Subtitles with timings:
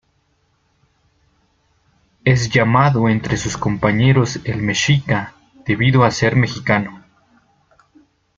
[2.25, 7.03] Es llamado entre sus compañeros el Mexica, debido a ser mexicano.